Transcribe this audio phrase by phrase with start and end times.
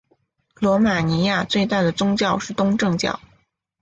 [0.55, 3.19] 罗马尼亚最大的宗教是东正教。